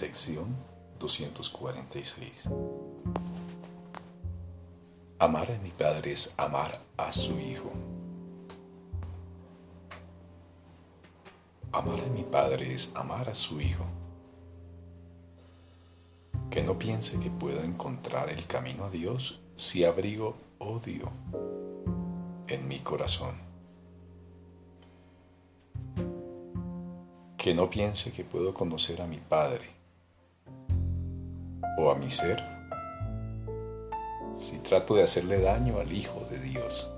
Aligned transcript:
Lección 0.00 0.56
246. 0.98 2.48
Amar 5.20 5.52
a 5.52 5.58
mi 5.58 5.70
Padre 5.70 6.12
es 6.12 6.34
amar 6.36 6.80
a 6.96 7.12
su 7.12 7.38
Hijo. 7.38 7.70
Amar 11.70 12.00
a 12.00 12.06
mi 12.06 12.24
Padre 12.24 12.74
es 12.74 12.94
amar 12.96 13.30
a 13.30 13.36
su 13.36 13.60
Hijo. 13.60 13.84
Que 16.50 16.64
no 16.64 16.76
piense 16.76 17.20
que 17.20 17.30
puedo 17.30 17.62
encontrar 17.62 18.30
el 18.30 18.44
camino 18.46 18.86
a 18.86 18.90
Dios 18.90 19.40
si 19.54 19.84
abrigo 19.84 20.36
odio 20.58 21.12
en 22.48 22.66
mi 22.66 22.80
corazón. 22.80 23.36
Que 27.38 27.54
no 27.54 27.70
piense 27.70 28.10
que 28.10 28.24
puedo 28.24 28.52
conocer 28.52 29.00
a 29.00 29.06
mi 29.06 29.18
Padre 29.18 29.83
o 31.76 31.90
a 31.90 31.94
mi 31.94 32.10
ser 32.10 32.42
si 34.38 34.58
trato 34.58 34.94
de 34.94 35.02
hacerle 35.02 35.40
daño 35.40 35.78
al 35.80 35.92
Hijo 35.92 36.26
de 36.30 36.38
Dios. 36.38 36.90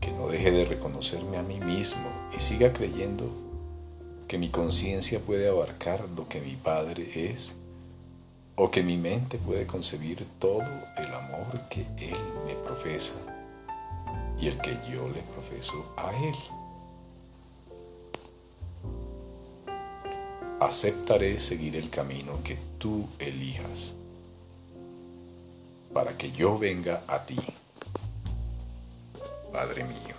Que 0.00 0.10
no 0.10 0.28
deje 0.28 0.50
de 0.50 0.64
reconocerme 0.64 1.36
a 1.36 1.42
mí 1.42 1.60
mismo 1.60 2.08
y 2.36 2.40
siga 2.40 2.72
creyendo 2.72 3.30
que 4.26 4.38
mi 4.38 4.48
conciencia 4.48 5.20
puede 5.20 5.48
abarcar 5.48 6.08
lo 6.16 6.28
que 6.28 6.40
mi 6.40 6.56
Padre 6.56 7.30
es 7.30 7.54
o 8.56 8.70
que 8.70 8.82
mi 8.82 8.96
mente 8.96 9.38
puede 9.38 9.66
concebir 9.66 10.26
todo 10.38 10.62
el 10.96 11.14
amor 11.14 11.60
que 11.70 11.82
Él 11.98 12.16
me 12.46 12.54
profesa 12.54 13.14
y 14.40 14.48
el 14.48 14.58
que 14.58 14.76
yo 14.90 15.08
le 15.08 15.22
profeso 15.22 15.94
a 15.96 16.10
Él. 16.10 16.63
Aceptaré 20.64 21.40
seguir 21.40 21.76
el 21.76 21.90
camino 21.90 22.38
que 22.42 22.58
tú 22.78 23.08
elijas 23.18 23.94
para 25.92 26.16
que 26.16 26.32
yo 26.32 26.58
venga 26.58 27.02
a 27.06 27.24
ti, 27.24 27.38
Padre 29.52 29.84
mío. 29.84 30.14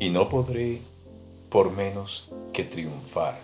Y 0.00 0.10
no 0.10 0.28
podré 0.28 0.80
por 1.50 1.70
menos 1.72 2.30
que 2.52 2.64
triunfar, 2.64 3.38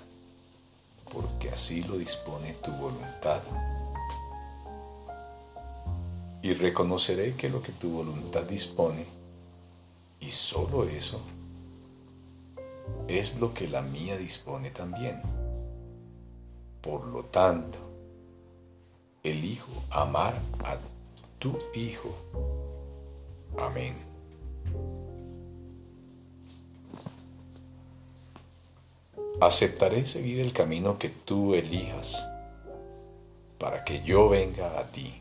porque 1.12 1.50
así 1.50 1.82
lo 1.82 1.98
dispone 1.98 2.54
tu 2.54 2.70
voluntad. 2.72 3.42
Y 6.42 6.52
reconoceré 6.54 7.34
que 7.34 7.48
lo 7.48 7.62
que 7.62 7.72
tu 7.72 7.90
voluntad 7.90 8.42
dispone, 8.44 9.04
y 10.20 10.30
solo 10.30 10.84
eso, 10.84 11.20
es 13.08 13.38
lo 13.38 13.52
que 13.52 13.68
la 13.68 13.82
mía 13.82 14.16
dispone 14.16 14.70
también. 14.70 15.20
Por 16.80 17.06
lo 17.06 17.24
tanto, 17.24 17.78
elijo 19.22 19.70
amar 19.90 20.34
a 20.64 20.76
tu 21.38 21.58
Hijo. 21.74 22.14
Amén. 23.58 23.94
Aceptaré 29.40 30.06
seguir 30.06 30.40
el 30.40 30.52
camino 30.52 30.98
que 30.98 31.10
tú 31.10 31.54
elijas 31.54 32.26
para 33.58 33.84
que 33.84 34.02
yo 34.02 34.28
venga 34.28 34.78
a 34.78 34.84
ti, 34.86 35.20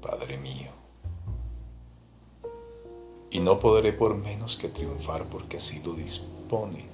Padre 0.00 0.36
mío 0.38 0.79
y 3.30 3.40
no 3.40 3.60
podré 3.60 3.92
por 3.92 4.16
menos 4.16 4.56
que 4.56 4.68
triunfar 4.68 5.24
porque 5.26 5.58
así 5.58 5.80
lo 5.84 5.94
dispone 5.94 6.84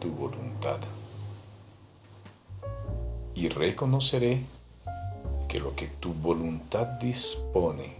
tu 0.00 0.10
voluntad. 0.10 0.78
Y 3.34 3.48
reconoceré 3.48 4.42
que 5.48 5.60
lo 5.60 5.74
que 5.74 5.88
tu 5.88 6.12
voluntad 6.12 6.86
dispone, 6.86 7.96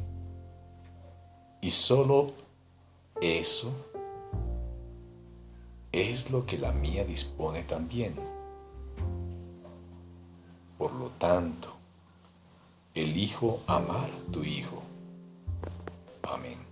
y 1.61 1.71
solo 1.71 2.33
eso, 3.21 3.73
es 5.93 6.31
lo 6.31 6.47
que 6.47 6.59
la 6.59 6.73
mía 6.73 7.05
dispone 7.05 7.65
también. 7.65 8.15
Por 10.79 10.93
lo 10.93 11.09
tanto, 11.19 11.69
elijo 12.95 13.61
amar 13.67 14.09
a 14.09 14.33
tu 14.33 14.45
Hijo. 14.45 14.83
Amén. 16.23 16.70